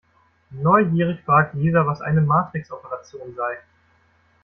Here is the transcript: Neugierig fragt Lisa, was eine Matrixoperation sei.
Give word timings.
Neugierig 0.63 1.21
fragt 1.23 1.53
Lisa, 1.53 1.85
was 1.85 2.01
eine 2.01 2.21
Matrixoperation 2.21 3.35
sei. 3.35 3.59